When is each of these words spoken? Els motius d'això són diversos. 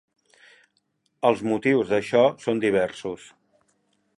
Els 1.29 1.43
motius 1.49 1.91
d'això 1.91 2.25
són 2.47 2.63
diversos. 2.65 3.29